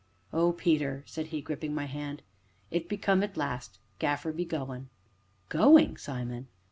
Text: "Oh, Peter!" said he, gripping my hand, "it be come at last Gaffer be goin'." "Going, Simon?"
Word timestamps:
"Oh, 0.33 0.51
Peter!" 0.53 1.03
said 1.05 1.27
he, 1.27 1.43
gripping 1.43 1.75
my 1.75 1.85
hand, 1.85 2.23
"it 2.71 2.89
be 2.89 2.97
come 2.97 3.21
at 3.21 3.37
last 3.37 3.77
Gaffer 3.99 4.31
be 4.31 4.45
goin'." 4.45 4.89
"Going, 5.49 5.95
Simon?" 5.95 6.47